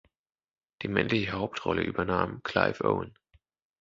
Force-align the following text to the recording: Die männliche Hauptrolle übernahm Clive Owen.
Die 0.81 0.87
männliche 0.87 1.33
Hauptrolle 1.33 1.83
übernahm 1.83 2.41
Clive 2.41 2.83
Owen. 2.85 3.13